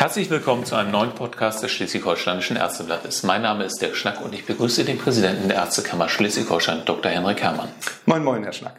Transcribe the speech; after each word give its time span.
Herzlich 0.00 0.30
willkommen 0.30 0.64
zu 0.64 0.76
einem 0.76 0.92
neuen 0.92 1.10
Podcast 1.10 1.62
des 1.62 1.72
Schleswig-Holsteinischen 1.72 2.56
Ärzteblattes. 2.56 3.22
Mein 3.22 3.42
Name 3.42 3.64
ist 3.64 3.82
Dirk 3.82 3.94
Schnack 3.94 4.24
und 4.24 4.32
ich 4.32 4.46
begrüße 4.46 4.82
den 4.82 4.96
Präsidenten 4.96 5.48
der 5.48 5.58
Ärztekammer 5.58 6.08
Schleswig-Holstein, 6.08 6.86
Dr. 6.86 7.12
Henrik 7.12 7.42
Herrmann. 7.42 7.68
Moin, 8.06 8.24
moin, 8.24 8.42
Herr 8.42 8.54
Schnack. 8.54 8.76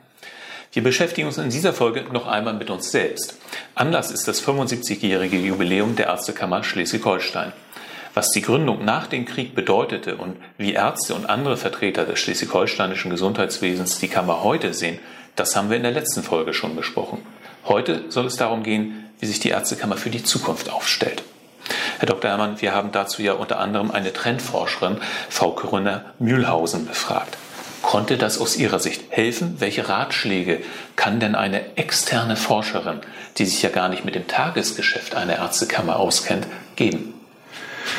Wir 0.74 0.81
beschäftigen 0.81 1.28
uns 1.28 1.38
in 1.38 1.52
dieser 1.52 1.74
Folge 1.74 2.06
noch 2.12 2.26
einmal 2.26 2.56
mit 2.56 2.72
uns 2.72 2.90
selbst. 2.90 3.38
Anlass 3.76 4.10
ist 4.10 4.28
das 4.28 4.44
75-jährige 4.44 5.38
Jubiläum 5.38 5.96
der 5.96 6.08
Ärztekammer 6.08 6.63
Schleswig-Holstein. 6.63 7.53
Was 8.15 8.31
die 8.31 8.42
Gründung 8.42 8.83
nach 8.83 9.06
dem 9.06 9.26
Krieg 9.26 9.53
bedeutete 9.53 10.15
und 10.15 10.38
wie 10.58 10.74
Ärzte 10.74 11.13
und 11.13 11.29
andere 11.29 11.56
Vertreter 11.56 12.06
des 12.06 12.19
schleswig-holsteinischen 12.19 13.12
Gesundheitswesens 13.12 13.99
die 13.99 14.08
Kammer 14.08 14.42
heute 14.44 14.74
sehen, 14.74 14.97
das 15.35 15.56
haben 15.56 15.69
wir 15.69 15.78
in 15.78 15.83
der 15.83 15.92
letzten 15.92 16.23
Folge 16.23 16.55
schon 16.55 16.76
besprochen. 16.76 17.20
Heute 17.66 18.05
soll 18.09 18.26
es 18.26 18.38
darum 18.38 18.63
gehen, 18.63 19.11
wie 19.22 19.27
sich 19.27 19.40
die 19.40 19.49
Ärztekammer 19.49 19.95
für 19.95 20.09
die 20.09 20.23
Zukunft 20.23 20.70
aufstellt. 20.70 21.23
Herr 22.00 22.08
Dr. 22.08 22.30
Herrmann, 22.30 22.59
wir 22.59 22.73
haben 22.73 22.91
dazu 22.91 23.22
ja 23.22 23.34
unter 23.34 23.59
anderem 23.59 23.91
eine 23.91 24.12
Trendforscherin, 24.12 24.98
Frau 25.30 25.52
Corinna 25.52 26.04
Mühlhausen, 26.20 26.86
befragt. 26.88 27.38
Konnte 27.82 28.18
das 28.18 28.40
aus 28.40 28.58
Ihrer 28.58 28.80
Sicht 28.80 29.04
helfen? 29.10 29.55
Welche 29.60 29.88
Ratschläge 29.88 30.62
kann 30.96 31.20
denn 31.20 31.36
eine 31.36 31.77
externe 31.77 32.36
Forscherin, 32.36 32.99
die 33.38 33.46
sich 33.46 33.62
ja 33.62 33.70
gar 33.70 33.90
nicht 33.90 34.05
mit 34.05 34.16
dem 34.16 34.27
Tagesgeschäft 34.27 35.16
einer 35.16 35.38
Ärztekammer 35.38 35.98
auskennt, 35.98 36.48
geben? 36.76 37.21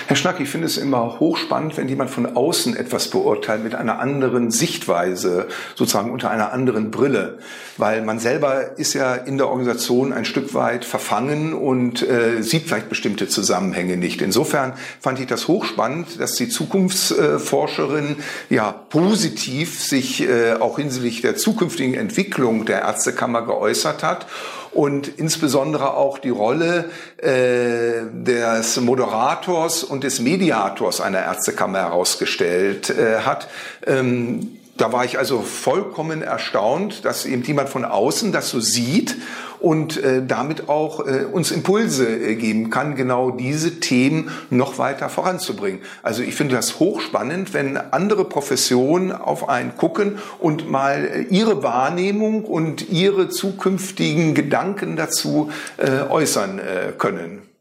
Herr 0.07 0.17
Schnack, 0.17 0.41
ich 0.41 0.49
finde 0.49 0.67
es 0.67 0.77
immer 0.77 1.21
hochspannend, 1.21 1.77
wenn 1.77 1.89
jemand 1.89 2.11
von 2.11 2.37
außen 2.37 2.77
etwas 2.77 3.09
beurteilt 3.09 3.63
mit 3.63 3.75
einer 3.75 3.99
anderen 4.01 4.51
Sichtweise, 4.51 5.47
sozusagen 5.75 6.11
unter 6.11 6.31
einer 6.31 6.53
anderen 6.53 6.91
Brille. 6.91 7.39
Weil 7.77 8.03
man 8.03 8.19
selber 8.19 8.79
ist 8.79 8.95
ja 8.95 9.15
in 9.15 9.39
der 9.39 9.49
Organisation 9.49 10.13
ein 10.13 10.25
Stück 10.25 10.55
weit 10.55 10.85
verfangen 10.85 11.55
und 11.55 12.03
äh, 12.03 12.43
sieht 12.43 12.67
vielleicht 12.67 12.89
bestimmte 12.89 13.29
Zusammenhänge 13.29 13.97
nicht. 13.97 14.23
Insofern 14.23 14.75
fand 15.01 15.21
ich 15.21 15.27
das 15.27 15.49
hochspannend, 15.49 16.21
dass 16.21 16.35
die 16.35 16.49
Zukunftsforscherin 16.49 18.17
ja 18.51 18.73
positiv 18.73 19.81
sich 19.81 20.29
äh, 20.29 20.55
auch 20.55 20.79
hinsichtlich 20.79 21.23
der 21.23 21.37
zukünftigen 21.37 21.95
Entwicklung 21.95 22.65
der 22.65 22.83
Ärztekammer 22.83 23.43
geäußert 23.43 24.03
hat 24.03 24.27
und 24.73 25.09
insbesondere 25.09 25.95
auch 25.95 26.19
die 26.19 26.31
Rolle 26.31 26.91
äh, 27.19 28.05
des 28.13 28.81
Moderators 28.81 29.85
und 29.85 30.05
des 30.05 30.21
Mediators 30.21 31.01
einer 31.01 31.21
Ärztekammer 31.21 31.81
herausgestellt 31.81 32.91
äh, 32.91 33.21
hat. 33.21 33.49
Ähm, 33.87 34.59
da 34.77 34.93
war 34.93 35.05
ich 35.05 35.19
also 35.19 35.43
vollkommen 35.43 36.23
erstaunt, 36.23 37.05
dass 37.05 37.27
eben 37.27 37.43
jemand 37.43 37.69
von 37.69 37.85
außen 37.85 38.33
das 38.33 38.49
so 38.49 38.61
sieht 38.61 39.17
und 39.63 40.03
äh, 40.03 40.25
damit 40.27 40.69
auch 40.69 41.07
äh, 41.07 41.25
uns 41.25 41.51
Impulse 41.51 42.07
äh, 42.07 42.35
geben 42.35 42.71
kann, 42.71 42.97
genau 42.97 43.31
diese 43.31 43.81
Themen 43.81 44.31
noch 44.51 44.79
weiter 44.79 45.09
voranzubringen. 45.09 45.81
Also 46.03 46.23
ich 46.23 46.35
finde 46.35 46.57
das 46.57 46.81
hochspannend, 46.81 47.55
wenn 47.55 47.77
andere 47.77 48.25
Professionen 48.25 49.13
auf 49.13 49.49
einen 49.49 49.77
gucken 49.77 50.19
und 50.39 50.71
mal 50.71 51.05
äh, 51.05 51.23
ihre 51.23 51.63
Wahrnehmung 51.63 52.45
und 52.45 52.91
ihre 52.91 53.29
zukünftigen 53.29 54.35
Gedanken 54.35 54.97
dazu 54.97 55.51
äh, 55.77 56.03
äußern 56.11 56.59
äh, 56.59 56.93
können. 56.99 57.52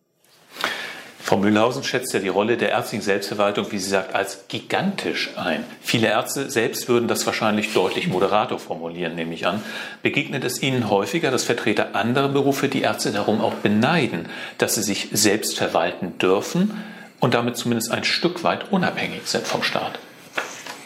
Frau 1.32 1.38
Mühlhausen 1.38 1.86
schätzt 1.86 2.14
ja 2.14 2.20
die 2.20 2.28
Rolle 2.28 2.58
der 2.58 2.72
ärztlichen 2.72 3.06
Selbstverwaltung, 3.06 3.72
wie 3.72 3.78
sie 3.78 3.90
sagt, 3.90 4.14
als 4.14 4.50
gigantisch 4.50 5.30
ein. 5.38 5.64
Viele 5.80 6.08
Ärzte 6.08 6.52
selbst 6.52 6.90
würden 6.90 7.08
das 7.08 7.26
wahrscheinlich 7.26 7.74
deutlich 7.74 8.10
moderator 8.10 8.60
formulieren, 8.60 9.16
nehme 9.16 9.34
ich 9.34 9.48
an. 9.48 9.64
Begegnet 10.04 10.44
es 10.44 10.62
Ihnen 10.62 10.90
häufiger, 10.90 11.32
dass 11.32 11.46
Vertreter 11.46 11.96
anderer 11.96 12.28
Berufe 12.28 12.68
die 12.68 12.82
Ärzte 12.82 13.14
darum 13.14 13.40
auch 13.40 13.54
beneiden, 13.54 14.28
dass 14.58 14.76
sie 14.76 14.84
sich 14.84 15.08
selbst 15.14 15.58
verwalten 15.58 16.18
dürfen 16.18 16.84
und 17.22 17.34
damit 17.34 17.56
zumindest 17.56 17.92
ein 17.92 18.04
Stück 18.04 18.44
weit 18.44 18.70
unabhängig 18.70 19.22
sind 19.24 19.48
vom 19.48 19.64
Staat? 19.64 20.00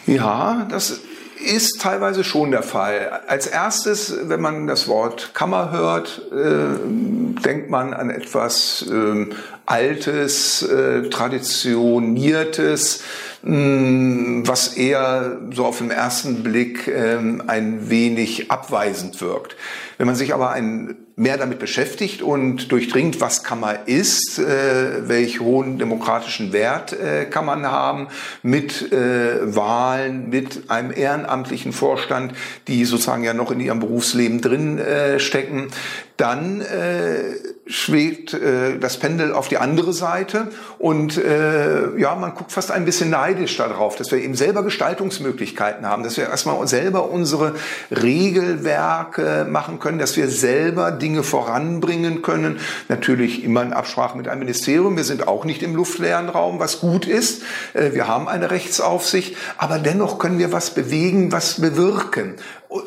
Ja, 0.05 0.67
das 0.69 0.99
ist 1.43 1.81
teilweise 1.81 2.23
schon 2.23 2.51
der 2.51 2.61
Fall. 2.61 3.21
Als 3.25 3.47
erstes, 3.47 4.15
wenn 4.29 4.41
man 4.41 4.67
das 4.67 4.87
Wort 4.87 5.33
Kammer 5.33 5.71
hört, 5.71 6.21
äh, 6.31 7.24
denkt 7.43 7.69
man 7.69 7.93
an 7.93 8.09
etwas 8.09 8.85
äh, 8.89 9.27
Altes, 9.65 10.61
äh, 10.61 11.09
Traditioniertes, 11.09 13.03
mh, 13.43 13.55
mm, 13.55 14.47
was 14.47 14.75
eher 14.75 15.39
so 15.51 15.65
auf 15.65 15.79
den 15.79 15.91
ersten 15.91 16.43
Blick 16.43 16.87
ähm, 16.87 17.43
ein 17.47 17.89
wenig 17.89 18.51
abweisend 18.51 19.21
wirkt. 19.21 19.55
Wenn 19.97 20.07
man 20.07 20.15
sich 20.15 20.33
aber 20.33 20.51
ein, 20.51 20.97
mehr 21.15 21.37
damit 21.37 21.59
beschäftigt 21.59 22.21
und 22.21 22.71
durchdringt, 22.71 23.21
was 23.21 23.43
Kammer 23.43 23.87
ist, 23.87 24.37
äh, 24.37 25.07
welch 25.07 25.39
hohen 25.39 25.79
demokratischen 25.79 26.51
Wert 26.51 26.91
äh, 26.91 27.25
kann 27.25 27.45
man 27.45 27.65
haben, 27.65 28.07
mit 28.43 28.91
äh, 28.91 29.55
Wahlen, 29.55 30.29
mit 30.29 30.69
einem 30.69 30.91
ehrenamtlichen 30.91 31.71
Vorstand, 31.71 32.33
die 32.67 32.83
sozusagen 32.83 33.23
ja 33.23 33.33
noch 33.33 33.51
in 33.51 33.61
ihrem 33.61 33.79
Berufsleben 33.79 34.41
drin 34.41 34.77
äh, 34.77 35.19
stecken, 35.19 35.69
dann 36.17 36.61
äh, 36.61 37.24
uh, 37.25 37.54
schwebt 37.67 38.33
äh, 38.33 38.77
das 38.77 38.97
Pendel 38.97 39.33
auf 39.33 39.47
die 39.47 39.57
andere 39.57 39.91
Seite 39.91 40.49
und 40.77 41.17
äh, 41.17 41.97
ja, 41.97 42.13
man 42.13 42.35
guckt 42.35 42.51
fast 42.51 42.71
ein 42.71 42.85
bisschen 42.85 43.09
neidisch 43.09 43.57
darauf, 43.57 43.95
dass 43.95 44.11
wir 44.11 44.19
eben 44.19 44.35
selber 44.35 44.61
Gestaltungsmöglichkeiten 44.61 45.87
haben, 45.87 46.03
dass 46.03 46.15
wir 46.17 46.29
erstmal 46.29 46.67
selber 46.67 47.09
unsere 47.09 47.55
Regelwerke 47.89 49.47
machen 49.49 49.79
können, 49.79 49.97
dass 49.97 50.15
wir 50.15 50.29
selber 50.29 50.91
Dinge 50.91 51.23
voranbringen 51.23 52.21
können. 52.21 52.59
Natürlich 52.87 53.43
immer 53.43 53.63
in 53.63 53.73
Absprache 53.73 54.15
mit 54.15 54.27
einem 54.27 54.39
Ministerium. 54.39 54.95
Wir 54.95 55.03
sind 55.03 55.27
auch 55.27 55.43
nicht 55.43 55.63
im 55.63 55.75
luftleeren 55.75 56.29
Raum, 56.29 56.59
was 56.59 56.81
gut 56.81 57.07
ist. 57.07 57.41
Äh, 57.73 57.93
wir 57.93 58.07
haben 58.07 58.27
eine 58.27 58.51
Rechtsaufsicht, 58.51 59.35
aber 59.57 59.79
dennoch 59.79 60.19
können 60.19 60.37
wir 60.37 60.51
was 60.51 60.69
bewegen, 60.69 61.31
was 61.31 61.59
bewirken 61.59 62.35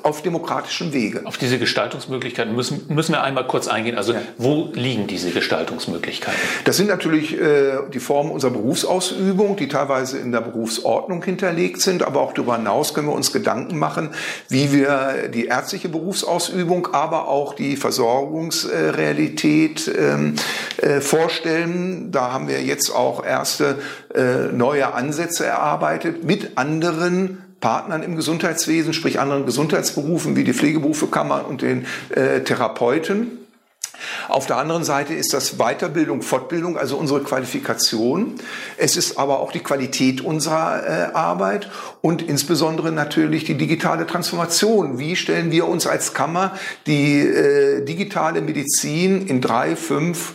auf 0.03 0.23
demokratischem 0.23 0.93
Wege. 0.93 1.23
Auf 1.25 1.39
diese 1.39 1.59
Gestaltungsmöglichkeiten 1.59 2.55
müssen, 2.55 2.87
müssen 2.89 3.13
wir 3.13 3.23
einmal 3.23 3.47
kurz 3.47 3.69
eingehen. 3.69 3.97
Also 3.97 4.13
ja. 4.13 4.21
wo 4.37 4.68
liegen 4.75 5.07
diese 5.07 5.31
Gestaltungsmöglichkeiten? 5.31 6.39
Das 6.65 6.77
sind 6.77 6.89
natürlich 6.89 7.41
äh, 7.41 7.79
die 7.93 8.01
Formen 8.01 8.31
unserer 8.31 8.53
Berufsausübung, 8.53 9.57
die 9.57 9.69
teilweise 9.69 10.19
in 10.19 10.33
der 10.33 10.41
Berufsordnung 10.41 11.25
hinterlegt 11.25 11.81
sind, 11.81 12.03
aber 12.03 12.21
auch 12.21 12.33
darüber 12.33 12.57
hinaus 12.57 12.95
können 12.95 13.07
wir 13.09 13.15
uns 13.15 13.33
Gedanken 13.33 13.79
machen, 13.79 14.11
wie 14.49 14.73
wir 14.73 15.29
die 15.33 15.45
ärztliche 15.47 15.89
Berufsausübung, 15.89 16.89
aber 16.93 17.29
auch 17.29 17.55
die 17.55 17.77
Versorgungsrealität 17.77 19.91
ähm, 19.97 20.35
äh, 20.83 21.01
vorstellen. 21.01 22.11
Da 22.13 22.33
haben 22.33 22.49
wir 22.49 22.61
jetzt 22.63 22.91
auch 22.91 23.25
erste 23.25 23.79
äh, 24.15 24.53
neue 24.53 24.93
Ansätze 24.95 25.47
erarbeitet 25.47 26.25
mit 26.25 26.57
anderen 26.57 27.45
Partnern 27.61 28.03
im 28.03 28.17
Gesundheitswesen, 28.17 28.93
sprich 28.93 29.19
anderen 29.19 29.47
Gesundheitsberufen 29.47 30.37
wie 30.37 30.45
die 30.45 30.53
Pflegeberufekammer 30.53 31.47
und 31.49 31.63
den 31.63 31.87
äh, 32.11 32.41
Therapeuten. 32.41 33.39
Auf 34.29 34.47
der 34.47 34.57
anderen 34.57 34.85
Seite 34.85 35.15
ist 35.15 35.33
das 35.33 35.57
Weiterbildung, 35.59 36.23
Fortbildung, 36.23 36.79
also 36.79 36.97
unsere 36.97 37.23
Qualifikation. 37.23 38.35
Es 38.77 38.97
ist 38.97 39.19
aber 39.19 39.41
auch 39.41 39.53
die 39.53 39.61
Qualität 39.61 40.21
unserer 40.21 40.87
äh, 40.87 41.15
Arbeit 41.15 41.71
und 42.01 42.23
insbesondere 42.23 42.93
natürlich 42.93 43.45
die 43.45 43.57
digitale 43.57 44.07
Transformation. 44.07 44.99
Wie 44.99 45.17
stellen 45.17 45.51
wir 45.51 45.67
uns 45.67 45.87
als 45.87 46.15
Kammer 46.15 46.57
die 46.87 47.21
äh, 47.21 47.85
digitale 47.85 48.41
Medizin 48.41 49.27
in 49.27 49.41
drei, 49.41 49.77
fünf, 49.77 50.35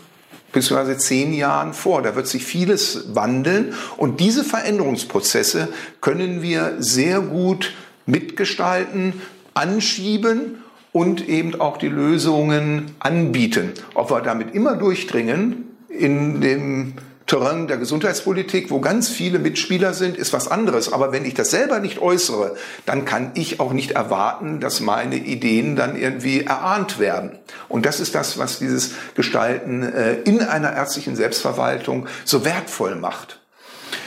beziehungsweise 0.51 0.97
zehn 0.97 1.33
Jahren 1.33 1.73
vor. 1.73 2.01
Da 2.01 2.15
wird 2.15 2.27
sich 2.27 2.45
vieles 2.45 3.15
wandeln 3.15 3.73
und 3.97 4.19
diese 4.19 4.43
Veränderungsprozesse 4.43 5.69
können 5.99 6.41
wir 6.41 6.75
sehr 6.79 7.19
gut 7.19 7.73
mitgestalten, 8.05 9.21
anschieben 9.53 10.62
und 10.93 11.27
eben 11.27 11.59
auch 11.59 11.77
die 11.77 11.89
Lösungen 11.89 12.95
anbieten. 12.99 13.73
Ob 13.95 14.09
wir 14.09 14.21
damit 14.21 14.55
immer 14.55 14.77
durchdringen 14.77 15.65
in 15.89 16.39
dem 16.39 16.93
Terrain 17.25 17.67
der 17.67 17.77
Gesundheitspolitik, 17.77 18.69
wo 18.69 18.79
ganz 18.79 19.09
viele 19.09 19.39
Mitspieler 19.39 19.93
sind, 19.93 20.17
ist 20.17 20.33
was 20.33 20.49
anderes. 20.49 20.91
Aber 20.91 21.11
wenn 21.11 21.25
ich 21.25 21.33
das 21.33 21.51
selber 21.51 21.79
nicht 21.79 21.99
äußere, 21.99 22.55
dann 22.85 23.05
kann 23.05 23.31
ich 23.33 23.59
auch 23.59 23.73
nicht 23.73 23.91
erwarten, 23.91 24.59
dass 24.59 24.81
meine 24.81 25.15
Ideen 25.15 25.75
dann 25.75 25.95
irgendwie 25.95 26.41
erahnt 26.41 26.99
werden. 26.99 27.31
Und 27.69 27.85
das 27.85 27.99
ist 27.99 28.13
das, 28.13 28.37
was 28.37 28.59
dieses 28.59 28.91
Gestalten 29.15 29.83
äh, 29.83 30.15
in 30.23 30.41
einer 30.41 30.73
ärztlichen 30.73 31.15
Selbstverwaltung 31.15 32.07
so 32.25 32.45
wertvoll 32.45 32.95
macht. 32.95 33.39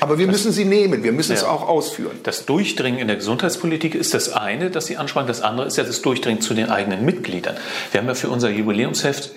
Aber 0.00 0.18
wir 0.18 0.26
das, 0.26 0.34
müssen 0.34 0.52
sie 0.52 0.64
nehmen, 0.64 1.02
wir 1.02 1.12
müssen 1.12 1.32
ja, 1.32 1.38
es 1.38 1.44
auch 1.44 1.68
ausführen. 1.68 2.18
Das 2.22 2.46
Durchdringen 2.46 3.00
in 3.00 3.08
der 3.08 3.16
Gesundheitspolitik 3.16 3.94
ist 3.94 4.14
das 4.14 4.32
eine, 4.32 4.70
das 4.70 4.86
Sie 4.86 4.96
ansprachen. 4.96 5.26
Das 5.26 5.42
andere 5.42 5.66
ist 5.66 5.76
ja 5.76 5.84
das 5.84 6.02
Durchdringen 6.02 6.40
zu 6.40 6.54
den 6.54 6.70
eigenen 6.70 7.04
Mitgliedern. 7.04 7.56
Wir 7.90 8.00
haben 8.00 8.08
ja 8.08 8.14
für 8.14 8.28
unser 8.28 8.50
Jubiläumsheft 8.50 9.30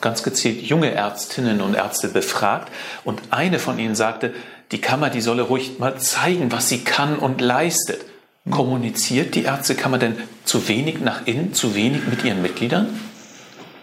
ganz 0.00 0.22
gezielt 0.22 0.62
junge 0.62 0.92
Ärztinnen 0.92 1.60
und 1.60 1.74
Ärzte 1.74 2.08
befragt 2.08 2.72
und 3.04 3.20
eine 3.30 3.58
von 3.58 3.78
ihnen 3.78 3.94
sagte, 3.94 4.32
die 4.72 4.80
Kammer, 4.80 5.10
die 5.10 5.20
solle 5.20 5.42
ruhig 5.42 5.78
mal 5.78 5.98
zeigen, 5.98 6.52
was 6.52 6.68
sie 6.68 6.84
kann 6.84 7.18
und 7.18 7.40
leistet. 7.40 8.04
Kommuniziert 8.50 9.34
die 9.34 9.44
Ärztekammer 9.44 9.98
denn 9.98 10.16
zu 10.44 10.68
wenig 10.68 11.00
nach 11.00 11.26
innen, 11.26 11.52
zu 11.52 11.74
wenig 11.74 12.06
mit 12.08 12.24
ihren 12.24 12.40
Mitgliedern? 12.40 12.88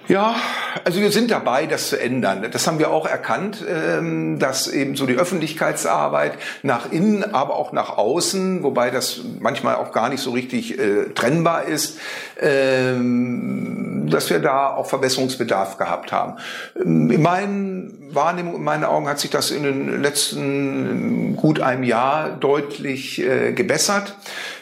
Ja, 0.08 0.36
Also 0.84 1.00
wir 1.00 1.12
sind 1.12 1.32
dabei, 1.32 1.66
das 1.66 1.90
zu 1.90 2.00
ändern. 2.00 2.46
Das 2.52 2.68
haben 2.68 2.80
wir 2.80 2.92
auch 2.92 3.06
erkannt, 3.06 3.64
ähm, 3.68 4.40
dass 4.40 4.68
eben 4.68 4.96
so 4.96 5.06
die 5.06 5.16
Öffentlichkeitsarbeit 5.16 6.34
nach 6.64 6.92
innen, 6.92 7.34
aber 7.34 7.56
auch 7.56 7.72
nach 7.72 7.98
außen, 7.98 8.64
wobei 8.64 8.90
das 8.90 9.22
manchmal 9.40 9.76
auch 9.76 9.92
gar 9.92 10.10
nicht 10.10 10.22
so 10.22 10.32
richtig 10.32 10.78
äh, 10.78 11.10
trennbar 11.14 11.66
ist, 11.66 12.00
ähm, 12.40 14.08
dass 14.10 14.30
wir 14.30 14.40
da 14.40 14.76
auch 14.76 14.88
Verbesserungsbedarf 14.88 15.78
gehabt 15.78 16.12
haben. 16.12 16.36
Ähm, 16.76 17.12
in 17.12 17.22
meinen 17.22 18.10
Wahrnehmungen, 18.12 18.58
in 18.58 18.64
meinen 18.64 18.84
Augen 18.84 19.08
hat 19.08 19.20
sich 19.20 19.30
das 19.30 19.52
in 19.52 19.64
den 19.64 20.02
letzten 20.02 21.36
gut 21.36 21.60
einem 21.60 21.84
Jahr 21.84 22.30
deutlich 22.30 23.22
äh, 23.22 23.52
gebessert. 23.54 24.16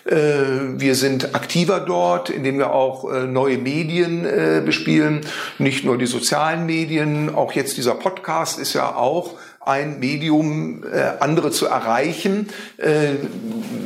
Äh, 0.05 0.15
wir 0.77 0.95
sind 0.95 1.35
aktiver 1.35 1.79
dort, 1.79 2.29
indem 2.29 2.57
wir 2.57 2.71
auch 2.71 3.11
neue 3.27 3.57
Medien 3.57 4.25
bespielen, 4.65 5.21
nicht 5.57 5.85
nur 5.85 5.97
die 5.97 6.04
sozialen 6.07 6.65
Medien, 6.65 7.33
auch 7.33 7.53
jetzt 7.53 7.77
dieser 7.77 7.95
Podcast 7.95 8.59
ist 8.59 8.73
ja 8.73 8.95
auch 8.95 9.33
ein 9.65 9.99
Medium, 9.99 10.83
äh, 10.83 11.13
andere 11.19 11.51
zu 11.51 11.65
erreichen. 11.65 12.49
Äh, 12.77 13.15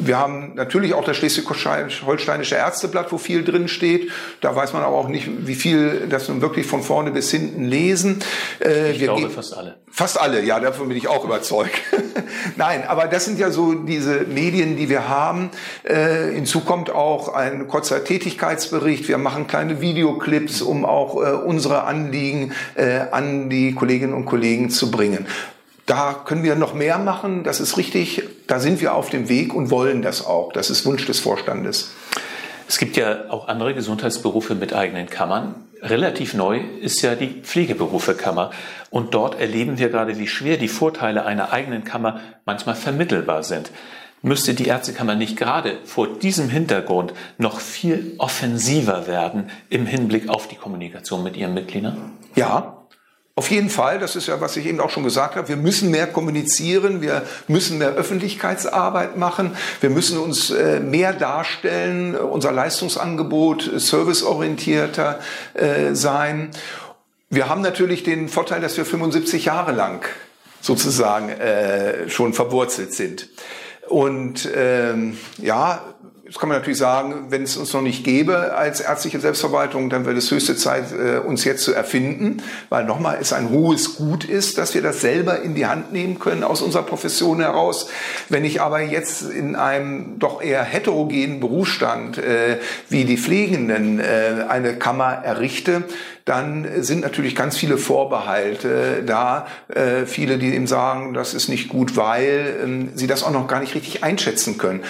wir 0.02 0.18
haben 0.18 0.54
natürlich 0.56 0.94
auch 0.94 1.06
das 1.06 1.18
Schleswig-Holsteinische 1.18 2.56
Ärzteblatt, 2.56 3.12
wo 3.12 3.18
viel 3.18 3.44
drin 3.44 3.68
steht. 3.68 4.12
Da 4.42 4.56
weiß 4.56 4.74
man 4.74 4.84
aber 4.84 4.96
auch 4.96 5.08
nicht, 5.08 5.48
wie 5.48 5.56
viel 5.56 6.08
das 6.10 6.28
nun 6.28 6.42
wirklich 6.42 6.66
von 6.66 6.84
vorne 6.84 7.12
bis 7.12 7.32
hinten 7.32 7.66
lesen. 7.66 8.20
Äh, 8.64 8.92
ich 8.92 9.00
glaube 9.00 9.30
fast 9.30 9.56
alle. 9.56 9.78
Fast 9.92 10.20
alle, 10.20 10.44
ja, 10.44 10.60
davon 10.60 10.88
bin 10.88 10.98
ich 10.98 11.08
auch 11.08 11.26
überzeugt. 11.26 11.72
Nein, 12.58 12.84
aber 12.88 13.08
das 13.08 13.26
sind 13.26 13.40
ja 13.40 13.50
so 13.50 13.74
diese 13.74 14.22
Medien, 14.22 14.78
die 14.78 14.88
wir 14.88 15.10
haben. 15.10 15.50
Äh, 15.84 16.32
hinzu 16.34 16.62
kommt 16.62 16.92
auch 16.92 17.34
ein 17.34 17.68
kurzer 17.68 18.04
Tätigkeitsbericht. 18.04 19.08
Wir 19.08 19.18
machen 19.18 19.48
kleine 19.48 19.82
Videoclips, 19.82 20.62
um 20.62 20.86
auch 20.86 21.16
äh, 21.16 21.32
unsere 21.32 21.84
Anliegen 21.84 22.54
äh, 22.76 23.00
an 23.12 23.50
die 23.50 23.74
Kolleginnen 23.74 24.14
und 24.14 24.26
Kollegen 24.26 24.70
zu 24.70 24.92
bringen. 24.92 25.26
Da 25.90 26.14
können 26.14 26.44
wir 26.44 26.56
noch 26.56 26.76
mehr 26.76 27.00
machen, 27.00 27.44
das 27.44 27.60
ist 27.60 27.76
richtig. 27.76 28.22
Da 28.46 28.60
sind 28.60 28.80
wir 28.80 28.94
auf 28.94 29.10
dem 29.10 29.28
Weg 29.28 29.56
und 29.56 29.72
wollen 29.72 30.04
das 30.04 30.24
auch. 30.24 30.54
Das 30.54 30.70
ist 30.70 30.86
Wunsch 30.86 31.08
des 31.08 31.20
Vorstandes. 31.20 31.90
Es 32.68 32.78
gibt 32.78 32.96
ja 32.96 33.32
auch 33.32 33.48
andere 33.48 33.74
Gesundheitsberufe 33.74 34.54
mit 34.54 34.72
eigenen 34.72 35.10
Kammern. 35.10 35.56
Relativ 35.82 36.36
neu 36.36 36.60
ist 36.80 37.02
ja 37.02 37.16
die 37.16 37.42
Pflegeberufekammer. 37.42 38.52
Und 38.92 39.16
dort 39.16 39.40
erleben 39.40 39.80
wir 39.80 39.90
gerade, 39.90 40.20
wie 40.20 40.28
schwer 40.28 40.58
die 40.58 40.68
Vorteile 40.68 41.26
einer 41.26 41.54
eigenen 41.54 41.84
Kammer 41.86 42.20
manchmal 42.46 42.76
vermittelbar 42.76 43.42
sind. 43.42 43.72
Müsste 44.22 44.54
die 44.54 44.68
Ärztekammer 44.68 45.16
nicht 45.16 45.38
gerade 45.38 45.80
vor 45.86 46.20
diesem 46.20 46.50
Hintergrund 46.50 47.14
noch 47.40 47.60
viel 47.60 48.14
offensiver 48.20 49.08
werden 49.08 49.50
im 49.72 49.88
Hinblick 49.88 50.30
auf 50.30 50.48
die 50.48 50.56
Kommunikation 50.56 51.24
mit 51.24 51.36
ihren 51.36 51.56
Mitgliedern? 51.56 52.12
Ja, 52.36 52.79
auf 53.40 53.50
jeden 53.52 53.70
Fall, 53.70 54.00
das 54.00 54.18
ist 54.18 54.28
ja, 54.28 54.42
was 54.42 54.58
ich 54.58 54.66
eben 54.66 54.82
auch 54.82 54.90
schon 54.90 55.06
gesagt 55.06 55.38
habe, 55.38 55.48
wir 55.48 55.56
müssen 55.56 55.92
mehr 55.92 56.08
kommunizieren, 56.08 57.00
wir 57.00 57.22
müssen 57.48 57.78
mehr 57.78 57.92
Öffentlichkeitsarbeit 57.92 59.16
machen, 59.16 59.56
wir 59.80 59.90
müssen 59.90 60.18
uns 60.18 60.52
äh, 60.52 60.82
mehr 60.82 61.14
darstellen, 61.14 62.18
unser 62.18 62.52
Leistungsangebot 62.52 63.72
serviceorientierter 63.78 65.22
äh, 65.54 65.96
sein. 65.96 66.50
Wir 67.30 67.48
haben 67.48 67.62
natürlich 67.62 68.04
den 68.04 68.28
Vorteil, 68.28 68.60
dass 68.60 68.76
wir 68.76 68.84
75 68.84 69.46
Jahre 69.46 69.72
lang 69.72 70.06
sozusagen 70.60 71.30
äh, 71.30 72.10
schon 72.10 72.34
verwurzelt 72.34 72.94
sind. 72.94 73.30
Und 73.88 74.50
ähm, 74.54 75.18
ja, 75.38 75.82
Jetzt 76.30 76.38
kann 76.38 76.48
man 76.48 76.60
natürlich 76.60 76.78
sagen, 76.78 77.26
wenn 77.30 77.42
es 77.42 77.58
uns 77.58 77.74
noch 77.74 77.82
nicht 77.82 78.04
gäbe 78.04 78.54
als 78.56 78.82
ärztliche 78.82 79.20
Selbstverwaltung, 79.20 79.90
dann 79.90 80.06
wäre 80.06 80.16
es 80.16 80.30
höchste 80.30 80.56
Zeit, 80.56 80.92
äh, 80.92 81.18
uns 81.18 81.44
jetzt 81.44 81.64
zu 81.64 81.74
erfinden, 81.74 82.44
weil 82.70 82.86
nochmal 82.86 83.18
es 83.20 83.34
ein 83.34 83.50
hohes 83.50 83.96
Gut 83.96 84.26
ist, 84.26 84.60
dass 84.60 84.76
wir 84.76 84.84
das 84.84 85.02
selber 85.02 85.42
in 85.42 85.56
die 85.56 85.66
Hand 85.66 85.92
nehmen 85.92 86.20
können 86.20 86.44
aus 86.44 86.62
unserer 86.62 86.84
Profession 86.84 87.40
heraus. 87.40 87.90
Wenn 88.30 88.46
ich 88.46 88.62
aber 88.62 88.80
jetzt 88.80 89.24
in 89.24 89.56
einem 89.56 90.20
doch 90.20 90.40
eher 90.40 90.62
heterogenen 90.62 91.40
Berufsstand 91.40 92.20
äh, 92.20 92.60
wie 92.90 93.06
die 93.06 93.18
Pflegenden 93.18 94.00
äh, 94.00 94.46
eine 94.48 94.76
Kammer 94.76 95.24
errichte, 95.24 95.86
dann 96.30 96.84
sind 96.84 97.02
natürlich 97.02 97.36
ganz 97.36 97.58
viele 97.58 97.80
Vorbehalte 97.80 99.02
da. 99.04 99.48
Äh, 99.68 100.06
viele, 100.06 100.38
die 100.38 100.54
eben 100.54 100.68
sagen, 100.68 101.16
das 101.16 101.34
ist 101.34 101.50
nicht 101.50 101.70
gut, 101.70 101.98
weil 101.98 102.56
ähm, 102.64 102.90
sie 102.94 103.08
das 103.08 103.24
auch 103.24 103.32
noch 103.32 103.48
gar 103.48 103.60
nicht 103.60 103.74
richtig 103.74 104.04
einschätzen 104.04 104.60
können. 104.60 104.82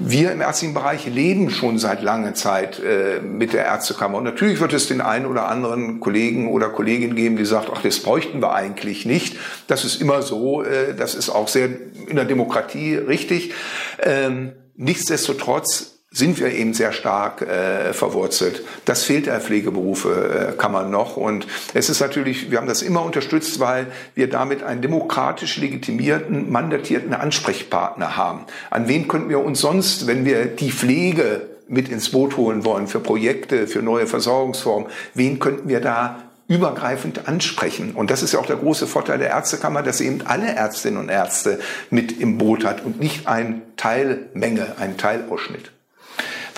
Wir 0.00 0.32
im 0.32 0.40
ärztlichen 0.40 0.74
Bereich 0.74 1.06
leben 1.06 1.50
schon 1.50 1.78
seit 1.78 2.02
langer 2.02 2.34
Zeit 2.34 2.80
äh, 2.80 3.20
mit 3.20 3.52
der 3.52 3.64
Ärztekammer. 3.66 4.18
Und 4.18 4.24
natürlich 4.24 4.58
wird 4.58 4.72
es 4.72 4.88
den 4.88 5.00
einen 5.00 5.26
oder 5.26 5.48
anderen 5.48 6.00
Kollegen 6.00 6.48
oder 6.48 6.68
Kollegin 6.68 7.14
geben, 7.14 7.36
die 7.36 7.44
sagt, 7.44 7.70
ach, 7.72 7.82
das 7.82 8.00
bräuchten 8.00 8.42
wir 8.42 8.52
eigentlich 8.52 9.06
nicht. 9.06 9.36
Das 9.68 9.84
ist 9.84 10.00
immer 10.00 10.22
so. 10.22 10.64
Äh, 10.64 10.96
das 10.96 11.14
ist 11.14 11.30
auch 11.30 11.46
sehr 11.46 11.68
in 12.08 12.16
der 12.16 12.24
Demokratie 12.24 12.96
richtig. 12.96 13.54
Ähm, 14.02 14.52
nichtsdestotrotz 14.74 15.97
sind 16.18 16.38
wir 16.38 16.52
eben 16.52 16.74
sehr 16.74 16.92
stark 16.92 17.42
äh, 17.42 17.92
verwurzelt. 17.92 18.64
Das 18.84 19.04
fehlt 19.04 19.26
der 19.26 19.40
Pflegeberufe, 19.40 20.52
äh, 20.54 20.56
kann 20.58 20.72
man 20.72 20.90
noch. 20.90 21.16
Und 21.16 21.46
es 21.74 21.88
ist 21.88 22.00
natürlich, 22.00 22.50
wir 22.50 22.58
haben 22.58 22.66
das 22.66 22.82
immer 22.82 23.04
unterstützt, 23.04 23.60
weil 23.60 23.86
wir 24.14 24.28
damit 24.28 24.62
einen 24.62 24.82
demokratisch 24.82 25.56
legitimierten, 25.56 26.50
mandatierten 26.50 27.14
Ansprechpartner 27.14 28.16
haben. 28.16 28.44
An 28.70 28.88
wen 28.88 29.08
könnten 29.08 29.30
wir 29.30 29.42
uns 29.42 29.60
sonst, 29.60 30.06
wenn 30.06 30.24
wir 30.24 30.46
die 30.46 30.72
Pflege 30.72 31.42
mit 31.68 31.88
ins 31.88 32.10
Boot 32.10 32.36
holen 32.36 32.64
wollen 32.64 32.88
für 32.88 33.00
Projekte, 33.00 33.66
für 33.66 33.82
neue 33.82 34.06
Versorgungsformen, 34.06 34.88
wen 35.14 35.38
könnten 35.38 35.68
wir 35.68 35.80
da 35.80 36.24
übergreifend 36.48 37.28
ansprechen. 37.28 37.92
Und 37.94 38.10
das 38.10 38.22
ist 38.22 38.32
ja 38.32 38.40
auch 38.40 38.46
der 38.46 38.56
große 38.56 38.86
Vorteil 38.86 39.18
der 39.18 39.28
Ärztekammer, 39.28 39.82
dass 39.82 39.98
sie 39.98 40.06
eben 40.06 40.22
alle 40.26 40.46
Ärztinnen 40.46 40.98
und 40.98 41.10
Ärzte 41.10 41.60
mit 41.90 42.20
im 42.20 42.38
Boot 42.38 42.64
hat 42.64 42.84
und 42.84 42.98
nicht 42.98 43.28
eine 43.28 43.60
Teilmenge, 43.76 44.76
einen 44.78 44.96
Teilausschnitt. 44.96 45.70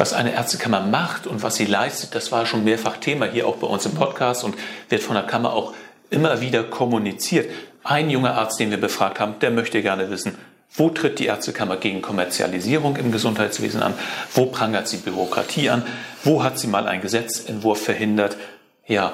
Was 0.00 0.14
eine 0.14 0.32
Ärztekammer 0.32 0.80
macht 0.80 1.26
und 1.26 1.42
was 1.42 1.56
sie 1.56 1.66
leistet, 1.66 2.14
das 2.14 2.32
war 2.32 2.46
schon 2.46 2.64
mehrfach 2.64 2.96
Thema 2.96 3.26
hier 3.26 3.46
auch 3.46 3.56
bei 3.56 3.66
uns 3.66 3.84
im 3.84 3.92
Podcast 3.92 4.44
und 4.44 4.56
wird 4.88 5.02
von 5.02 5.14
der 5.14 5.24
Kammer 5.24 5.52
auch 5.52 5.74
immer 6.08 6.40
wieder 6.40 6.64
kommuniziert. 6.64 7.50
Ein 7.84 8.08
junger 8.08 8.34
Arzt, 8.34 8.58
den 8.58 8.70
wir 8.70 8.80
befragt 8.80 9.20
haben, 9.20 9.34
der 9.42 9.50
möchte 9.50 9.82
gerne 9.82 10.08
wissen, 10.08 10.38
wo 10.72 10.88
tritt 10.88 11.18
die 11.18 11.26
Ärztekammer 11.26 11.76
gegen 11.76 12.00
Kommerzialisierung 12.00 12.96
im 12.96 13.12
Gesundheitswesen 13.12 13.82
an? 13.82 13.92
Wo 14.32 14.46
prangert 14.46 14.88
sie 14.88 14.96
Bürokratie 14.96 15.68
an? 15.68 15.82
Wo 16.24 16.42
hat 16.42 16.58
sie 16.58 16.68
mal 16.68 16.88
einen 16.88 17.02
Gesetzentwurf 17.02 17.82
verhindert? 17.82 18.38
Ja, 18.86 19.12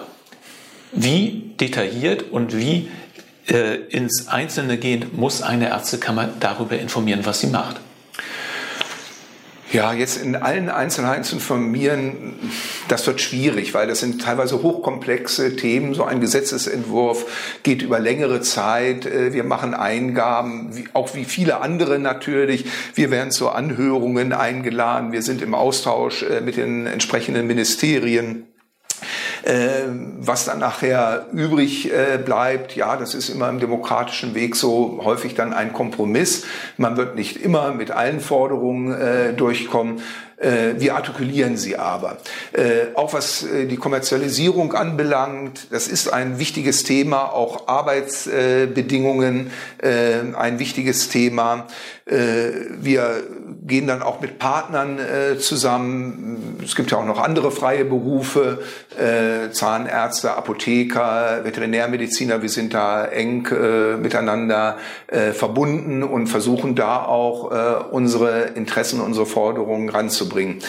wie 0.93 1.51
detailliert 1.59 2.31
und 2.31 2.57
wie 2.57 2.93
äh, 3.49 3.75
ins 3.75 4.29
Einzelne 4.29 4.79
gehend 4.79 5.19
muss 5.19 5.43
eine 5.43 5.69
Ärztekammer 5.69 6.29
darüber 6.39 6.79
informieren, 6.79 7.27
was 7.27 7.41
sie 7.41 7.49
macht? 7.49 7.81
Ja, 9.77 9.93
jetzt 9.93 10.17
in 10.17 10.37
allen 10.37 10.71
Einzelheiten 10.71 11.23
zu 11.23 11.35
informieren, 11.35 12.33
das 12.89 13.07
wird 13.07 13.21
schwierig, 13.21 13.75
weil 13.75 13.87
das 13.87 14.01
sind 14.01 14.23
teilweise 14.23 14.63
hochkomplexe 14.63 15.55
Themen. 15.55 15.93
So 15.93 16.05
ein 16.05 16.23
Gesetzesentwurf 16.23 17.59
geht 17.63 17.83
über 17.83 18.01
längere 18.01 18.41
Zeit. 18.41 19.05
Äh, 19.05 19.35
wir 19.35 19.45
machen 19.45 19.75
Eingaben, 19.75 20.71
auch 20.95 21.15
wie 21.15 21.27
viele 21.27 21.61
andere 21.61 21.99
natürlich. 21.99 22.65
Wir 22.95 23.11
werden 23.11 23.31
zu 23.31 23.51
Anhörungen 23.51 24.33
eingeladen. 24.33 25.13
Wir 25.13 25.21
sind 25.21 25.43
im 25.43 25.55
Austausch 25.55 26.23
äh, 26.23 26.41
mit 26.41 26.57
den 26.57 26.87
entsprechenden 26.87 27.47
Ministerien. 27.47 28.47
Äh, 29.47 29.85
was 30.19 30.45
dann 30.45 30.59
nachher 30.59 31.27
übrig 31.33 31.93
äh, 31.93 32.19
bleibt, 32.19 32.75
ja, 32.75 32.97
das 32.97 33.15
ist 33.15 33.29
immer 33.29 33.49
im 33.49 33.61
demokratischen 33.61 34.35
Weg 34.35 34.57
so 34.57 35.01
häufig 35.05 35.37
dann 35.37 35.53
ein 35.53 35.73
Kompromiss. 35.73 36.45
Man 36.79 36.97
wird 36.97 37.15
nicht 37.15 37.37
immer 37.37 37.71
mit 37.71 37.93
allen 37.93 38.19
Forderungen 38.19 38.93
äh, 38.93 39.35
durchkommen. 39.35 40.03
Äh, 40.39 40.75
wir 40.79 40.97
artikulieren 40.97 41.57
sie 41.57 41.77
aber. 41.77 42.19
Äh, 42.53 42.95
auch 42.95 43.15
was 43.15 43.43
äh, 43.43 43.67
die 43.67 43.77
Kommerzialisierung 43.77 44.75
anbelangt, 44.75 45.69
das 45.71 45.89
ist 45.89 46.13
ein 46.13 46.39
wichtiges 46.39 46.83
Thema, 46.83 47.33
auch 47.33 47.69
Arbeitsbedingungen 47.69 49.51
ein 49.83 50.59
wichtiges 50.59 51.09
Thema. 51.09 51.67
Wir 52.07 53.23
gehen 53.67 53.87
dann 53.87 54.03
auch 54.03 54.21
mit 54.21 54.39
Partnern 54.39 54.99
zusammen. 55.39 56.59
Es 56.65 56.77
gibt 56.77 56.91
ja 56.91 56.99
auch 56.99 57.05
noch 57.05 57.21
andere 57.21 57.51
freie 57.51 57.85
Berufe, 57.85 58.61
Zahnärzte, 59.51 60.35
Apotheker, 60.35 61.45
Veterinärmediziner. 61.45 62.43
Wir 62.43 62.49
sind 62.49 62.75
da 62.75 63.05
eng 63.07 63.49
miteinander 64.01 64.77
verbunden 65.33 66.03
und 66.03 66.27
versuchen 66.29 66.75
da 66.75 67.05
auch 67.05 67.91
unsere 67.91 68.43
Interessen, 68.55 69.01
unsere 69.01 69.27
Forderungen 69.27 69.89
ranzubringen 69.89 70.26
bringen. 70.29 70.61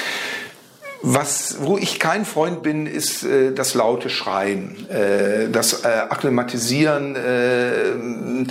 Was, 1.04 1.58
wo 1.62 1.78
ich 1.78 2.00
kein 2.00 2.26
Freund 2.26 2.64
bin, 2.64 2.88
ist 2.88 3.24
äh, 3.24 3.54
das 3.54 3.76
laute 3.76 4.10
Schreien, 4.10 4.90
äh, 4.90 5.50
das 5.50 5.84
äh, 5.84 5.88
Akklimatisieren. 5.88 7.16
Äh, 7.16 8.48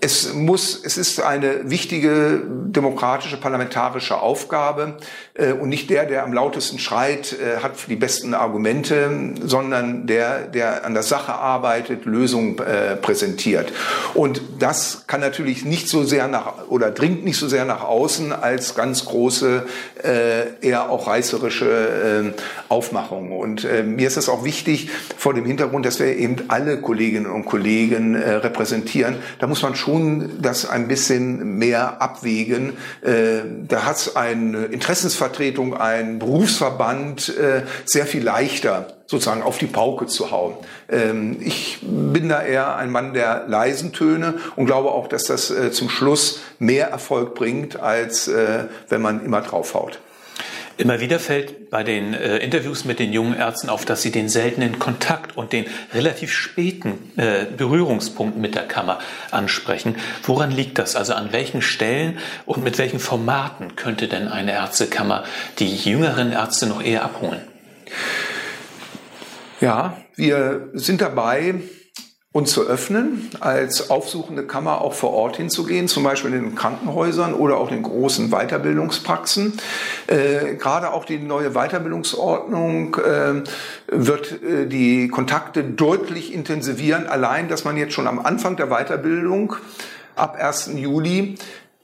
es 0.00 0.32
muss, 0.32 0.80
es 0.84 0.96
ist 0.96 1.20
eine 1.20 1.70
wichtige 1.70 2.42
demokratische 2.46 3.36
parlamentarische 3.36 4.20
Aufgabe 4.20 4.96
äh, 5.34 5.52
und 5.52 5.68
nicht 5.68 5.90
der, 5.90 6.06
der 6.06 6.22
am 6.22 6.32
lautesten 6.32 6.78
schreit, 6.78 7.32
äh, 7.32 7.62
hat 7.62 7.72
die 7.88 7.96
besten 7.96 8.34
Argumente, 8.34 9.10
sondern 9.42 10.06
der, 10.06 10.42
der 10.42 10.84
an 10.84 10.94
der 10.94 11.02
Sache 11.02 11.32
arbeitet, 11.32 12.04
Lösungen 12.04 12.58
äh, 12.58 12.96
präsentiert. 12.96 13.72
Und 14.14 14.40
das 14.60 15.04
kann 15.06 15.20
natürlich 15.20 15.64
nicht 15.64 15.88
so 15.88 16.04
sehr 16.04 16.28
nach 16.28 16.68
oder 16.68 16.90
dringt 16.90 17.24
nicht 17.24 17.38
so 17.38 17.48
sehr 17.48 17.64
nach 17.64 17.82
außen 17.82 18.32
als 18.32 18.74
ganz 18.74 19.04
große, 19.04 19.66
äh, 20.04 20.66
eher 20.66 20.90
auch 20.90 21.08
reißerische 21.08 22.34
äh, 22.36 22.42
Aufmachung. 22.68 23.36
Und 23.36 23.64
äh, 23.64 23.82
mir 23.82 24.06
ist 24.06 24.16
es 24.16 24.28
auch 24.28 24.44
wichtig 24.44 24.90
vor 25.16 25.34
dem 25.34 25.44
Hintergrund, 25.44 25.86
dass 25.86 25.98
wir 25.98 26.16
eben 26.16 26.36
alle 26.48 26.80
Kolleginnen 26.80 27.26
und 27.26 27.46
Kollegen 27.46 28.14
repräsentieren. 28.14 29.16
Da 29.38 29.46
muss 29.46 29.62
man 29.62 29.74
schon 29.74 29.87
das 30.40 30.68
ein 30.68 30.88
bisschen 30.88 31.58
mehr 31.58 32.00
abwägen. 32.02 32.74
Äh, 33.02 33.40
da 33.66 33.84
hat 33.84 33.96
es 33.96 34.16
eine 34.16 34.66
Interessensvertretung, 34.66 35.76
ein 35.76 36.18
Berufsverband 36.18 37.36
äh, 37.36 37.62
sehr 37.84 38.06
viel 38.06 38.22
leichter 38.22 38.88
sozusagen 39.06 39.42
auf 39.42 39.56
die 39.56 39.66
Pauke 39.66 40.06
zu 40.06 40.30
hauen. 40.30 40.54
Ähm, 40.90 41.38
ich 41.40 41.78
bin 41.82 42.28
da 42.28 42.42
eher 42.42 42.76
ein 42.76 42.90
Mann 42.90 43.14
der 43.14 43.46
leisen 43.48 43.92
Töne 43.92 44.34
und 44.56 44.66
glaube 44.66 44.90
auch, 44.90 45.08
dass 45.08 45.24
das 45.24 45.50
äh, 45.50 45.72
zum 45.72 45.88
Schluss 45.88 46.40
mehr 46.58 46.88
Erfolg 46.88 47.34
bringt, 47.34 47.80
als 47.80 48.28
äh, 48.28 48.64
wenn 48.88 49.00
man 49.00 49.24
immer 49.24 49.40
draufhaut. 49.40 50.00
Immer 50.78 51.00
wieder 51.00 51.18
fällt 51.18 51.70
bei 51.70 51.82
den 51.82 52.14
äh, 52.14 52.36
Interviews 52.38 52.84
mit 52.84 53.00
den 53.00 53.12
jungen 53.12 53.34
Ärzten 53.34 53.68
auf, 53.68 53.84
dass 53.84 54.00
sie 54.00 54.12
den 54.12 54.28
seltenen 54.28 54.78
Kontakt 54.78 55.36
und 55.36 55.52
den 55.52 55.66
relativ 55.92 56.32
späten 56.32 57.10
äh, 57.16 57.46
Berührungspunkt 57.46 58.38
mit 58.38 58.54
der 58.54 58.62
Kammer 58.62 59.00
ansprechen. 59.32 59.96
Woran 60.22 60.52
liegt 60.52 60.78
das? 60.78 60.94
Also 60.94 61.14
an 61.14 61.32
welchen 61.32 61.62
Stellen 61.62 62.18
und 62.46 62.62
mit 62.62 62.78
welchen 62.78 63.00
Formaten 63.00 63.74
könnte 63.74 64.06
denn 64.06 64.28
eine 64.28 64.52
Ärztekammer 64.52 65.24
die 65.58 65.74
jüngeren 65.74 66.30
Ärzte 66.30 66.66
noch 66.68 66.80
eher 66.80 67.02
abholen? 67.02 67.40
Ja, 69.60 69.96
wir 70.14 70.68
sind 70.74 71.00
dabei, 71.00 71.56
uns 72.30 72.52
zu 72.52 72.66
öffnen, 72.66 73.30
als 73.40 73.88
aufsuchende 73.90 74.46
Kammer 74.46 74.82
auch 74.82 74.92
vor 74.92 75.12
Ort 75.14 75.38
hinzugehen, 75.38 75.88
zum 75.88 76.02
Beispiel 76.02 76.34
in 76.34 76.42
den 76.44 76.54
Krankenhäusern 76.54 77.32
oder 77.32 77.56
auch 77.56 77.72
in 77.72 77.82
großen 77.82 78.28
Weiterbildungspraxen. 78.28 79.54
Äh, 80.08 80.56
gerade 80.56 80.92
auch 80.92 81.06
die 81.06 81.18
neue 81.18 81.52
Weiterbildungsordnung 81.52 82.96
äh, 82.96 83.42
wird 83.88 84.42
äh, 84.42 84.66
die 84.66 85.08
Kontakte 85.08 85.64
deutlich 85.64 86.34
intensivieren. 86.34 87.06
Allein, 87.06 87.48
dass 87.48 87.64
man 87.64 87.78
jetzt 87.78 87.94
schon 87.94 88.06
am 88.06 88.18
Anfang 88.18 88.56
der 88.56 88.66
Weiterbildung 88.66 89.56
ab 90.14 90.36
1. 90.38 90.72
Juli 90.74 91.36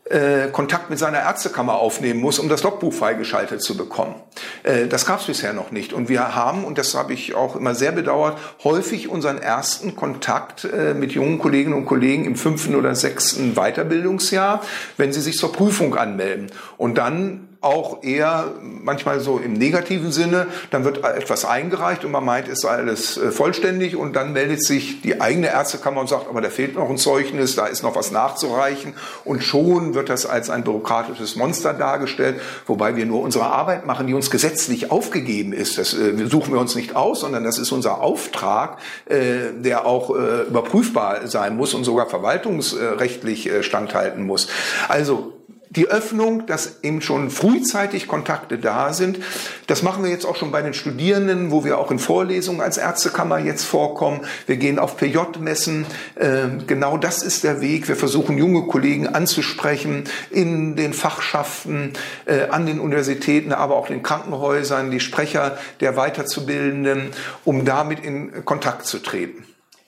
äh, 0.04 0.49
Kontakt 0.52 0.90
mit 0.90 0.99
seiner 0.99 1.18
Ärztekammer 1.20 1.76
aufnehmen 1.76 2.20
muss, 2.20 2.38
um 2.38 2.49
das 2.49 2.62
Logbuch 2.62 2.92
freigeschaltet 2.92 3.62
zu 3.62 3.76
bekommen. 3.76 4.14
Äh, 4.62 4.87
das 4.87 5.06
gab 5.06 5.20
es 5.20 5.26
bisher 5.26 5.52
noch 5.54 5.70
nicht. 5.70 5.92
Und 5.92 6.08
wir 6.08 6.34
haben, 6.34 6.64
und 6.64 6.76
das 6.76 6.94
habe 6.94 7.14
ich 7.14 7.34
auch 7.34 7.56
immer 7.56 7.75
sehr 7.75 7.92
bedauert, 7.92 8.38
häufig 8.64 9.08
unseren 9.08 9.38
ersten 9.38 9.96
Kontakt 9.96 10.64
äh, 10.64 10.92
mit 10.92 11.12
jungen 11.12 11.38
Kolleginnen 11.38 11.75
und 11.75 11.87
Kollegen 11.87 12.26
im 12.26 12.37
fünften 12.37 12.75
oder 12.75 12.94
sechsten 12.94 13.54
Weiterbildungsjahr, 13.54 14.62
wenn 14.99 15.12
sie 15.12 15.23
sich 15.23 15.37
zur 15.37 15.52
Prüfung 15.52 15.96
anmelden. 15.96 16.50
Und 16.76 16.99
dann 16.99 17.49
auch 17.64 18.02
eher 18.02 18.52
manchmal 18.61 19.21
so 19.21 19.38
im 19.38 19.54
negativen 19.54 20.12
Sinne. 20.12 20.47
Dann 20.71 20.85
wird 20.85 21.02
etwas 21.04 21.44
eingereicht 21.44 22.04
und 22.04 22.12
man 22.12 22.25
meint, 22.25 22.54
sei 22.56 22.68
alles 22.68 23.16
äh, 23.16 23.30
vollständig 23.30 23.97
und 23.97 24.14
dann 24.14 24.33
meldet 24.33 24.62
sich 24.62 25.00
die 25.02 25.21
eigene 25.21 25.49
Ärztekammer 25.49 26.00
und 26.00 26.09
sagt, 26.09 26.28
aber 26.28 26.40
da 26.40 26.50
fehlt 26.50 26.75
noch 26.75 26.88
ein 26.88 26.99
Zeugnis, 26.99 27.56
da 27.56 27.66
ist 27.66 27.83
noch 27.83 27.97
was 27.97 28.11
nachzureichen 28.11 28.94
und 29.25 29.42
schon 29.42 29.94
wird 29.94 30.09
das 30.09 30.26
als 30.26 30.50
ein 30.50 30.64
bürokratisches 30.64 31.37
Monster 31.37 31.73
dargestellt, 31.73 32.40
wobei 32.66 32.97
wir 32.97 33.06
nur 33.06 33.23
unsere 33.23 33.47
Arbeit 33.47 33.87
machen, 33.87 34.06
die 34.06 34.14
uns 34.14 34.30
gesetzlich 34.30 34.90
aufgegeben 34.90 35.52
ist. 35.52 35.78
Das 35.78 35.94
äh, 35.94 36.26
suchen 36.26 36.52
wir 36.52 36.61
uns 36.61 36.75
nicht 36.75 36.97
aus, 36.97 37.21
sondern 37.21 37.44
das 37.44 37.59
ist 37.59 37.73
unser 37.73 38.00
Auftrag, 38.00 38.78
äh, 39.06 39.52
der 39.56 39.87
auch 39.87 40.14
äh, 40.14 40.42
überprüfbar 40.42 41.26
sein 41.26 41.56
muss 41.56 41.75
und 41.75 41.85
sogar 41.85 42.09
verwaltungsrechtlich 42.09 43.49
äh, 43.49 43.62
standhalten 43.62 44.25
muss. 44.25 44.49
Also 44.88 45.34
die 45.76 45.88
Öffnung, 45.88 46.47
dass 46.47 46.83
eben 46.83 47.00
schon 47.02 47.31
frühzeitig 47.31 48.07
Kontakte 48.07 48.59
da 48.59 48.93
sind. 48.93 49.19
Das 49.66 49.83
machen 49.83 50.04
wir 50.04 50.11
jetzt 50.11 50.25
auch 50.25 50.37
schon 50.37 50.52
bei 50.52 50.62
den 50.62 50.75
Studierenden, 50.75 51.50
wo 51.50 51.64
wir 51.64 51.78
auch 51.78 51.90
in 51.90 51.99
Vorlesungen 51.99 52.61
als 52.61 52.76
Ärztekammer 52.76 53.38
jetzt 53.38 53.64
vorkommen. 53.64 54.21
Wir 54.47 54.57
gehen 54.57 54.78
auf 54.78 54.97
PJ-Messen. 54.97 55.87
Ähm, 56.19 56.66
genau 56.66 56.97
das 56.97 57.23
ist 57.23 57.45
der 57.45 57.61
Weg. 57.61 57.88
Wir 57.88 57.97
versuchen 57.97 58.38
junge 58.38 58.66
Kollegen 58.66 59.09
anzusprechen 59.09 60.04
in 60.31 60.76
den 60.76 60.93
Fachschaften, 60.93 61.93
äh, 62.26 62.49
an 62.49 62.66
den 62.66 62.81
Universitäten, 62.81 63.52
aber 63.52 63.76
auch 63.76 63.88
in 63.88 63.97
den 63.97 64.02
Krankenhäusern, 64.02 64.90
die 64.90 65.00
Sprecher 65.00 65.59
der 65.81 65.97
Weiterzubildenden, 65.97 67.11
um 67.45 67.64
damit 67.64 68.04
in 68.04 68.45
Kontakt 68.45 68.87
zu 68.87 68.99
treten. 68.99 69.45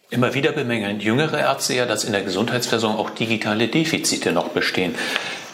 Immer 0.08 0.34
wieder 0.34 0.52
bemängeln 0.52 1.00
jüngere 1.00 1.38
Ärzte 1.38 1.74
ja, 1.74 1.84
dass 1.84 2.04
in 2.04 2.12
der 2.12 2.22
Gesundheitsversorgung 2.22 2.98
auch 2.98 3.10
digitale 3.10 3.66
Defizite 3.66 4.30
noch 4.30 4.50
bestehen. 4.50 4.94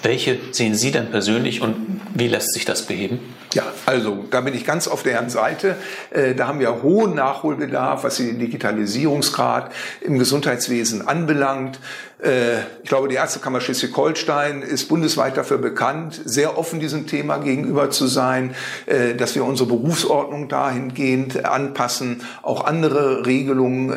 Welche 0.03 0.39
sehen 0.51 0.75
Sie 0.75 0.91
denn 0.91 1.11
persönlich 1.11 1.63
und 1.63 2.01
wie 2.15 2.27
lässt 2.27 2.53
sich 2.55 2.65
das 2.65 2.83
beheben? 2.83 3.21
Ja, 3.55 3.65
also 3.87 4.25
da 4.31 4.41
bin 4.41 4.55
ich 4.55 4.65
ganz 4.65 4.89
auf 4.89 5.03
deren 5.03 5.31
Seite. 5.31 5.77
Äh, 6.11 6.35
da 6.35 6.49
haben 6.49 6.59
wir 6.59 6.83
hohen 6.83 7.15
Nachholbedarf, 7.15 8.03
was 8.03 8.17
den 8.17 8.39
Digitalisierungsgrad 8.39 9.71
im 10.01 10.19
Gesundheitswesen 10.19 11.07
anbelangt. 11.07 11.79
Äh, 12.23 12.61
ich 12.83 12.89
glaube, 12.89 13.09
die 13.09 13.15
Ärztekammer 13.15 13.61
Schleswig-Holstein 13.61 14.63
ist 14.63 14.89
bundesweit 14.89 15.37
dafür 15.37 15.59
bekannt, 15.59 16.21
sehr 16.25 16.59
offen 16.59 16.81
diesem 16.81 17.07
Thema 17.07 17.39
gegenüber 17.39 17.91
zu 17.91 18.07
sein, 18.07 18.55
äh, 18.87 19.15
dass 19.15 19.35
wir 19.35 19.45
unsere 19.45 19.69
Berufsordnung 19.69 20.49
dahingehend 20.49 21.45
anpassen, 21.45 22.23
auch 22.43 22.65
andere 22.65 23.25
Regelungen 23.25 23.93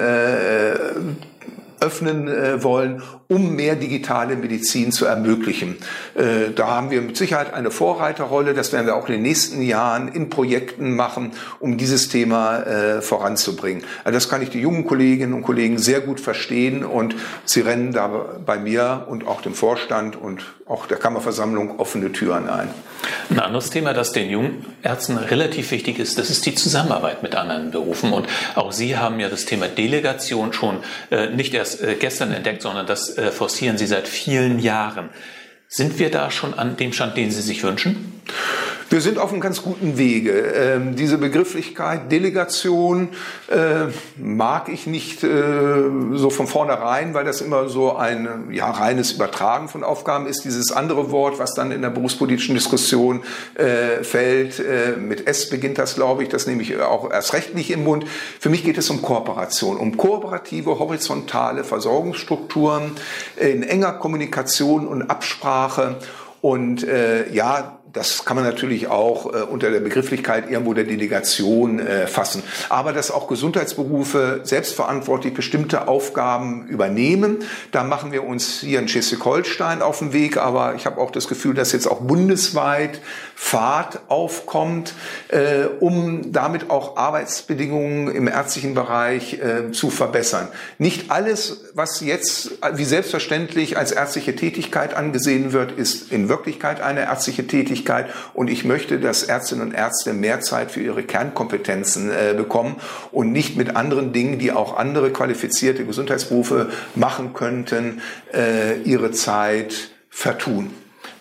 öffnen 1.86 2.28
äh, 2.28 2.64
wollen, 2.64 3.04
um 3.28 3.56
mehr 3.56 3.76
digitale 3.76 4.36
Medizin 4.36 4.92
zu 4.92 5.06
ermöglichen. 5.06 5.78
Äh, 6.16 6.52
da 6.56 6.68
haben 6.68 6.90
wir 6.92 7.02
mit 7.02 7.16
Sicherheit 7.16 7.54
eine 7.54 7.72
Vorreiterrolle. 7.72 8.54
Das 8.54 8.74
werden 8.74 8.88
wir 8.88 8.96
auch 8.96 9.08
in 9.08 9.14
den 9.14 9.22
nächsten 9.22 9.62
Jahren 9.62 10.08
in 10.08 10.30
Projekten 10.30 10.96
machen, 10.96 11.32
um 11.60 11.78
dieses 11.78 12.10
Thema 12.10 12.60
äh, 12.64 13.02
voranzubringen. 13.02 13.84
Also 14.04 14.16
das 14.18 14.30
kann 14.30 14.42
ich 14.42 14.50
die 14.50 14.62
jungen 14.62 14.86
Kolleginnen 14.86 15.34
und 15.34 15.44
Kollegen 15.44 15.78
sehr 15.78 16.02
gut 16.02 16.20
verstehen 16.20 16.84
und 16.84 17.16
sie 17.46 17.62
rennen 17.62 17.92
da 17.92 18.08
bei 18.46 18.58
mir 18.58 19.06
und 19.10 19.28
auch 19.28 19.42
dem 19.42 19.54
Vorstand 19.54 20.16
und 20.16 20.42
auch 20.68 20.88
der 20.88 20.98
Kammerversammlung 20.98 21.80
offene 21.80 22.12
Türen 22.12 22.50
ein. 22.50 22.70
Ein 23.30 23.40
anderes 23.40 23.70
Thema, 23.70 23.94
das 23.94 24.14
den 24.14 24.30
jungen 24.30 24.66
Ärzten 24.82 25.18
relativ 25.18 25.72
wichtig 25.72 26.00
ist, 26.00 26.18
das 26.18 26.30
ist 26.30 26.46
die 26.46 26.56
Zusammenarbeit 26.56 27.22
mit 27.22 27.36
anderen 27.36 27.72
Berufen. 27.72 28.14
Und 28.14 28.28
auch 28.56 28.72
Sie 28.72 28.98
haben 28.98 29.20
ja 29.20 29.30
das 29.30 29.46
Thema 29.46 29.68
Delegation 29.68 30.54
schon 30.54 30.78
äh, 31.12 31.30
nicht 31.30 31.54
erst 31.54 31.75
äh, 31.82 31.96
gestern 32.00 32.32
entdeckt, 32.32 32.62
sondern 32.62 32.88
das 32.88 33.18
äh, 33.18 33.32
forcieren 33.32 33.78
Sie 33.78 33.88
seit 33.88 34.08
vielen 34.08 34.60
Jahren. 34.60 35.10
Sind 35.68 36.00
wir 36.00 36.12
da 36.12 36.32
schon 36.32 36.54
an 36.54 36.78
dem 36.78 36.94
Stand, 36.94 37.18
den 37.18 37.32
Sie 37.32 37.42
sich 37.42 37.64
wünschen? 37.64 38.22
Wir 38.88 39.02
sind 39.02 39.18
auf 39.18 39.32
einem 39.32 39.42
ganz 39.42 39.64
guten 39.64 39.98
Wege. 39.98 40.32
Ähm, 40.32 40.96
diese 40.96 41.18
Begrifflichkeit 41.18 42.12
Delegation 42.12 43.10
äh, 43.48 43.92
mag 44.16 44.70
ich 44.70 44.86
nicht 44.86 45.24
äh, 45.24 45.28
so 46.14 46.30
von 46.30 46.46
vornherein, 46.46 47.16
weil 47.16 47.26
das 47.26 47.42
immer 47.42 47.68
so 47.68 47.96
ein 47.96 48.52
ja, 48.52 48.70
reines 48.70 49.14
Übertragen 49.14 49.70
von 49.70 49.84
Aufgaben 49.84 50.28
ist. 50.28 50.46
Dieses 50.46 50.72
andere 50.72 51.10
Wort, 51.10 51.40
was 51.40 51.56
dann 51.56 51.72
in 51.72 51.82
der 51.82 51.90
berufspolitischen 51.90 52.54
Diskussion 52.54 53.24
äh, 53.56 54.04
fällt, 54.04 54.60
äh, 54.60 54.96
mit 54.98 55.26
S 55.26 55.50
beginnt 55.50 55.80
das, 55.80 55.96
glaube 55.96 56.22
ich, 56.22 56.30
das 56.30 56.46
nehme 56.46 56.62
ich 56.62 56.80
auch 56.80 57.12
erst 57.12 57.34
recht 57.34 57.56
nicht 57.56 57.72
im 57.72 57.84
Mund. 57.84 58.06
Für 58.40 58.50
mich 58.50 58.64
geht 58.64 58.78
es 58.78 58.92
um 58.92 59.02
Kooperation, 59.02 59.78
um 59.78 59.98
kooperative, 59.98 60.78
horizontale 60.78 61.64
Versorgungsstrukturen 61.64 62.92
in 63.38 63.64
enger 63.64 63.94
Kommunikation 63.94 64.88
und 64.88 65.10
Absprache. 65.10 65.98
Und 66.42 66.84
äh, 66.84 67.34
ja, 67.34 67.80
das 67.96 68.26
kann 68.26 68.36
man 68.36 68.44
natürlich 68.44 68.88
auch 68.88 69.34
äh, 69.34 69.38
unter 69.44 69.72
der 69.72 69.80
Begrifflichkeit 69.80 70.52
irgendwo 70.52 70.74
der 70.74 70.84
Delegation 70.84 71.80
äh, 71.80 72.08
fassen. 72.08 72.44
Aber 72.68 72.92
dass 72.92 73.10
auch 73.10 73.28
Gesundheitsberufe 73.28 74.42
selbstverantwortlich 74.44 75.34
bestimmte 75.34 75.88
Aufgaben 75.88 76.68
übernehmen, 76.68 77.44
da 77.72 77.84
machen 77.84 78.12
wir 78.12 78.26
uns 78.26 78.60
hier 78.60 78.80
in 78.80 78.90
Schleswig-Holstein 78.90 79.82
auf 79.82 80.00
den 80.00 80.12
Weg. 80.12 80.36
Aber 80.36 80.76
ich 80.76 80.86
habe 80.86 81.00
auch 81.00 81.10
das 81.10 81.30
Gefühl, 81.30 81.54
dass 81.54 81.72
jetzt 81.72 81.88
auch 81.88 82.02
bundesweit 82.02 83.00
Fahrt 83.34 84.02
aufkommt, 84.10 84.94
äh, 85.30 85.66
um 85.80 86.34
damit 86.34 86.70
auch 86.70 86.98
Arbeitsbedingungen 86.98 88.14
im 88.14 88.28
ärztlichen 88.28 88.74
Bereich 88.74 89.36
äh, 89.36 89.72
zu 89.72 89.90
verbessern. 89.90 90.50
Nicht 90.80 91.12
alles, 91.12 91.66
was 91.74 92.02
jetzt 92.02 92.52
wie 92.74 92.86
selbstverständlich 92.86 93.78
als 93.78 93.94
ärztliche 93.94 94.36
Tätigkeit 94.36 94.94
angesehen 94.94 95.54
wird, 95.54 95.72
ist 95.72 96.12
in 96.12 96.28
Wirklichkeit 96.28 96.82
eine 96.82 97.02
ärztliche 97.02 97.48
Tätigkeit. 97.48 97.85
Wichtigkeit 97.86 98.08
und 98.34 98.50
ich 98.50 98.66
möchte, 98.66 99.00
dass 99.00 99.24
Ärztinnen 99.24 99.68
und 99.68 99.74
Ärzte 99.74 100.14
mehr 100.14 100.42
Zeit 100.42 100.72
für 100.72 100.82
ihre 100.82 101.04
Kernkompetenzen 101.04 102.12
äh, 102.12 102.34
bekommen 102.36 102.78
und 103.12 103.32
nicht 103.32 103.56
mit 103.58 103.76
anderen 103.76 104.14
Dingen, 104.14 104.40
die 104.40 104.52
auch 104.52 104.78
andere 104.78 105.12
qualifizierte 105.12 105.86
Gesundheitsberufe 105.86 106.70
machen 106.96 107.34
könnten, 107.34 108.02
äh, 108.34 108.82
ihre 108.82 109.12
Zeit 109.12 109.92
vertun. 110.10 110.72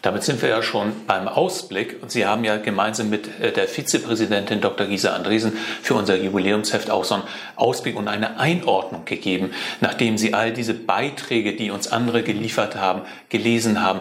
Damit 0.01 0.23
sind 0.23 0.43
wir 0.43 0.51
ja 0.51 0.63
schon 0.63 0.93
beim 1.07 1.29
Ausblick. 1.29 1.97
Und 2.03 2.11
Sie 2.11 2.27
haben 2.27 2.45
ja 2.45 2.59
gemeinsam 2.59 3.09
mit 3.09 3.41
äh, 3.41 3.53
der 3.53 3.69
Vizepräsidentin 3.69 4.61
Dr. 4.61 4.87
Gisa 4.87 5.15
Andresen 5.15 5.57
für 5.83 5.95
unser 5.95 6.17
Jubiläumsheft 6.17 6.91
auch 6.91 7.05
so 7.05 7.15
einen 7.15 7.25
Ausblick 7.57 7.97
und 7.97 8.09
eine 8.09 8.39
Einordnung 8.39 9.05
gegeben, 9.07 9.53
nachdem 9.81 10.19
Sie 10.19 10.35
all 10.35 10.53
diese 10.53 10.75
Beiträge, 10.75 11.55
die 11.57 11.71
uns 11.71 11.91
andere 11.91 12.23
geliefert 12.23 12.77
haben, 12.77 13.03
gelesen 13.31 13.83
haben. 13.83 14.01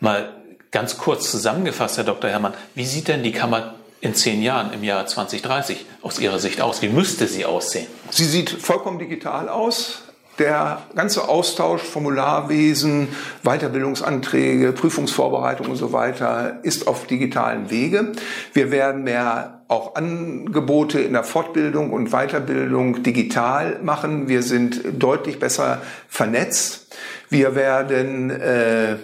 Mal 0.00 0.30
ganz 0.70 0.98
kurz 0.98 1.30
zusammengefasst, 1.30 1.96
Herr 1.96 2.04
Dr. 2.04 2.30
Herrmann, 2.30 2.54
wie 2.74 2.84
sieht 2.84 3.08
denn 3.08 3.22
die 3.22 3.32
Kammer 3.32 3.74
in 4.00 4.14
zehn 4.14 4.42
Jahren, 4.42 4.72
im 4.72 4.84
Jahr 4.84 5.06
2030 5.06 5.86
aus 6.02 6.18
Ihrer 6.18 6.38
Sicht 6.38 6.60
aus? 6.60 6.82
Wie 6.82 6.88
müsste 6.88 7.26
sie 7.26 7.44
aussehen? 7.44 7.86
Sie 8.10 8.24
sieht 8.24 8.50
vollkommen 8.50 8.98
digital 8.98 9.48
aus. 9.48 10.02
Der 10.38 10.82
ganze 10.94 11.28
Austausch, 11.28 11.82
Formularwesen, 11.82 13.08
Weiterbildungsanträge, 13.42 14.70
Prüfungsvorbereitung 14.70 15.66
und 15.68 15.76
so 15.76 15.92
weiter 15.92 16.60
ist 16.62 16.86
auf 16.86 17.08
digitalen 17.08 17.70
Wege. 17.70 18.12
Wir 18.52 18.70
werden 18.70 19.02
mehr 19.02 19.62
auch 19.66 19.96
Angebote 19.96 21.00
in 21.00 21.12
der 21.12 21.24
Fortbildung 21.24 21.92
und 21.92 22.10
Weiterbildung 22.10 23.02
digital 23.02 23.80
machen. 23.82 24.28
Wir 24.28 24.44
sind 24.44 24.80
deutlich 24.92 25.40
besser 25.40 25.82
vernetzt. 26.08 26.86
Wir 27.30 27.56
werden 27.56 28.30
äh, 28.30 28.96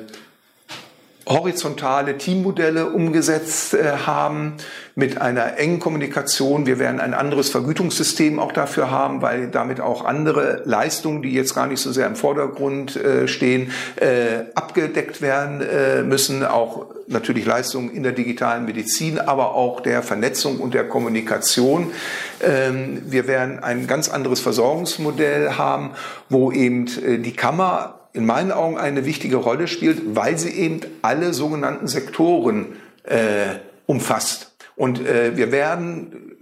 horizontale 1.27 2.19
Teammodelle 2.19 2.91
umgesetzt 2.91 3.75
äh, 3.75 3.93
haben 4.07 4.55
mit 4.95 5.21
einer 5.21 5.59
engen 5.59 5.81
Kommunikation. 5.81 6.67
Wir 6.67 6.79
werden 6.79 7.01
ein 7.01 7.15
anderes 7.15 7.49
Vergütungssystem 7.51 8.39
auch 8.39 8.53
dafür 8.53 8.91
haben, 8.91 9.23
weil 9.23 9.49
damit 9.49 9.81
auch 9.81 10.05
andere 10.05 10.63
Leistungen, 10.65 11.23
die 11.23 11.33
jetzt 11.33 11.55
gar 11.55 11.67
nicht 11.67 11.81
so 11.81 11.93
sehr 11.93 12.07
im 12.07 12.17
Vordergrund 12.17 12.97
äh, 12.97 13.27
stehen, 13.27 13.73
äh, 13.97 14.45
abgedeckt 14.55 15.23
werden 15.23 15.63
äh, 15.63 16.03
müssen. 16.03 16.45
Auch 16.45 16.87
natürlich 17.09 17.47
Leistungen 17.47 17.91
in 17.91 18.03
der 18.03 18.13
digitalen 18.13 18.67
Medizin, 18.67 19.19
aber 19.19 19.55
auch 19.55 19.81
der 19.81 20.03
Vernetzung 20.03 20.59
und 20.61 20.75
der 20.75 20.89
Kommunikation. 20.89 21.91
Ähm, 22.43 23.03
wir 23.07 23.27
werden 23.27 23.63
ein 23.63 23.87
ganz 23.87 24.09
anderes 24.09 24.41
Versorgungsmodell 24.41 25.53
haben, 25.53 25.93
wo 26.29 26.53
eben 26.53 26.87
äh, 26.87 27.19
die 27.19 27.33
Kammer 27.33 28.04
in 28.15 28.25
meinen 28.25 28.53
Augen 28.53 28.79
eine 28.79 29.05
wichtige 29.05 29.37
Rolle 29.37 29.67
spielt, 29.67 30.17
weil 30.17 30.39
sie 30.39 30.51
eben 30.51 30.81
alle 31.03 31.35
sogenannten 31.35 31.89
Sektoren 31.89 32.77
äh, 33.03 33.57
umfasst. 33.87 34.55
Und 34.77 35.05
äh, 35.05 35.37
wir 35.37 35.53
werden 35.53 36.37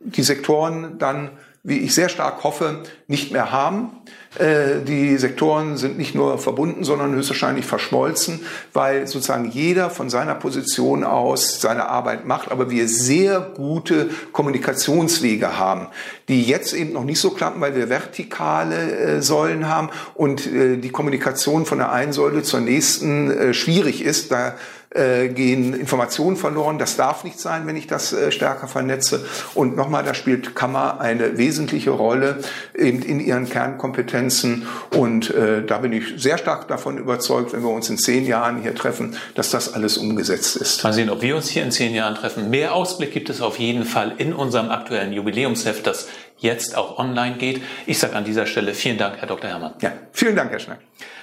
die 0.00 0.22
Sektoren 0.22 0.98
dann, 0.98 1.30
wie 1.66 1.78
ich 1.78 1.94
sehr 1.94 2.08
stark 2.08 2.44
hoffe, 2.44 2.84
nicht 3.08 3.32
mehr 3.32 3.50
haben. 3.50 3.90
Äh, 4.38 4.84
die 4.86 5.16
Sektoren 5.16 5.76
sind 5.76 5.98
nicht 5.98 6.14
nur 6.14 6.38
verbunden, 6.38 6.84
sondern 6.84 7.12
höchstwahrscheinlich 7.12 7.66
verschmolzen, 7.66 8.40
weil 8.72 9.08
sozusagen 9.08 9.50
jeder 9.50 9.90
von 9.90 10.08
seiner 10.08 10.36
Position 10.36 11.02
aus 11.02 11.60
seine 11.60 11.88
Arbeit 11.88 12.24
macht, 12.24 12.52
aber 12.52 12.70
wir 12.70 12.86
sehr 12.86 13.40
gute 13.40 14.10
Kommunikationswege 14.30 15.58
haben, 15.58 15.88
die 16.28 16.44
jetzt 16.44 16.72
eben 16.72 16.92
noch 16.92 17.04
nicht 17.04 17.18
so 17.18 17.30
klappen, 17.30 17.60
weil 17.60 17.74
wir 17.74 17.88
vertikale 17.88 18.92
äh, 18.92 19.22
Säulen 19.22 19.68
haben 19.68 19.90
und 20.14 20.46
äh, 20.46 20.76
die 20.76 20.90
Kommunikation 20.90 21.66
von 21.66 21.78
der 21.78 21.90
einen 21.90 22.12
Säule 22.12 22.44
zur 22.44 22.60
nächsten 22.60 23.52
schwierig 23.54 24.04
ist. 24.04 24.30
Da 24.30 24.54
äh, 24.96 25.28
gehen 25.28 25.74
Informationen 25.74 26.36
verloren. 26.36 26.78
Das 26.78 26.96
darf 26.96 27.24
nicht 27.24 27.38
sein, 27.38 27.66
wenn 27.66 27.76
ich 27.76 27.86
das 27.86 28.12
äh, 28.12 28.32
stärker 28.32 28.68
vernetze. 28.68 29.24
Und 29.54 29.76
nochmal, 29.76 30.04
da 30.04 30.14
spielt 30.14 30.54
Kammer 30.54 31.00
eine 31.00 31.38
wesentliche 31.38 31.90
Rolle 31.90 32.38
eben 32.74 33.02
in 33.02 33.20
ihren 33.20 33.48
Kernkompetenzen. 33.48 34.66
Und 34.96 35.34
äh, 35.34 35.64
da 35.64 35.78
bin 35.78 35.92
ich 35.92 36.14
sehr 36.16 36.38
stark 36.38 36.68
davon 36.68 36.98
überzeugt, 36.98 37.52
wenn 37.52 37.62
wir 37.62 37.70
uns 37.70 37.90
in 37.90 37.98
zehn 37.98 38.26
Jahren 38.26 38.62
hier 38.62 38.74
treffen, 38.74 39.16
dass 39.34 39.50
das 39.50 39.74
alles 39.74 39.98
umgesetzt 39.98 40.56
ist. 40.56 40.82
Mal 40.84 40.92
sehen, 40.92 41.10
ob 41.10 41.22
wir 41.22 41.36
uns 41.36 41.48
hier 41.48 41.62
in 41.62 41.70
zehn 41.70 41.94
Jahren 41.94 42.14
treffen. 42.14 42.50
Mehr 42.50 42.74
Ausblick 42.74 43.12
gibt 43.12 43.30
es 43.30 43.40
auf 43.40 43.58
jeden 43.58 43.84
Fall 43.84 44.14
in 44.18 44.32
unserem 44.32 44.70
aktuellen 44.70 45.12
Jubiläumsheft, 45.12 45.86
das 45.86 46.08
jetzt 46.38 46.76
auch 46.76 46.98
online 46.98 47.36
geht. 47.36 47.62
Ich 47.86 47.98
sage 47.98 48.14
an 48.14 48.24
dieser 48.24 48.46
Stelle 48.46 48.74
vielen 48.74 48.98
Dank, 48.98 49.16
Herr 49.18 49.28
Dr. 49.28 49.50
Herrmann. 49.50 49.74
Ja, 49.80 49.92
vielen 50.12 50.36
Dank, 50.36 50.50
Herr 50.50 50.58
Schnack. 50.58 50.78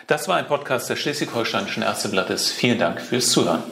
Das 0.07 0.27
war 0.27 0.35
ein 0.35 0.47
Podcast 0.47 0.89
des 0.89 0.99
Schleswig-Holsteinischen 0.99 1.83
Ärzteblattes. 1.83 2.51
Vielen 2.51 2.77
Dank 2.77 2.99
fürs 2.99 3.29
Zuhören. 3.29 3.63